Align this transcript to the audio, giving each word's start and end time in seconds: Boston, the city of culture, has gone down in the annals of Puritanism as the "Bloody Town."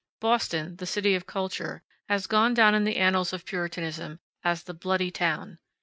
Boston, 0.19 0.77
the 0.77 0.87
city 0.87 1.13
of 1.13 1.27
culture, 1.27 1.83
has 2.09 2.25
gone 2.25 2.55
down 2.55 2.73
in 2.73 2.85
the 2.85 2.97
annals 2.97 3.33
of 3.33 3.45
Puritanism 3.45 4.19
as 4.43 4.63
the 4.63 4.73
"Bloody 4.73 5.11
Town." 5.11 5.59